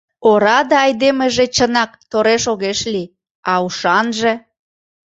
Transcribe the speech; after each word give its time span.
Ораде 0.29 0.75
айдемыже 0.85 1.45
чынак 1.55 1.91
тореш 2.11 2.43
огеш 2.53 2.79
лий, 2.93 3.13
а 3.51 3.53
ушанже... 3.65 4.33